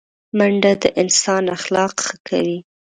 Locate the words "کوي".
2.27-2.57